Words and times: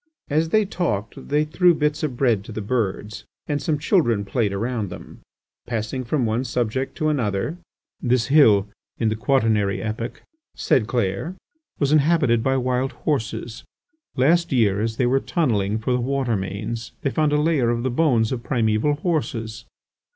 As 0.31 0.49
they 0.49 0.65
talked, 0.65 1.27
they 1.29 1.45
threw 1.45 1.75
bits 1.75 2.01
of 2.01 2.17
bread 2.17 2.43
to 2.45 2.51
the 2.51 2.59
birds, 2.59 3.25
and 3.45 3.61
some 3.61 3.77
children 3.77 4.25
played 4.25 4.51
around 4.51 4.89
them. 4.89 5.19
Passing 5.67 6.05
from 6.05 6.25
one 6.25 6.43
subject 6.43 6.97
to 6.97 7.09
another: 7.09 7.59
"This 8.01 8.25
hill, 8.29 8.67
in 8.97 9.09
the 9.09 9.15
quaternary 9.15 9.79
epoch," 9.79 10.23
said 10.55 10.87
Clair, 10.87 11.35
"was 11.77 11.91
inhabited 11.91 12.41
by 12.41 12.57
wild 12.57 12.93
horses. 13.03 13.63
Last 14.15 14.51
year, 14.51 14.81
as 14.81 14.97
they 14.97 15.05
were 15.05 15.19
tunnelling 15.19 15.77
for 15.77 15.91
the 15.93 16.01
water 16.01 16.35
mains, 16.35 16.93
they 17.03 17.11
found 17.11 17.31
a 17.31 17.39
layer 17.39 17.69
of 17.69 17.83
the 17.83 17.91
bones 17.91 18.31
of 18.31 18.41
primeval 18.41 18.95
horses." 18.95 19.65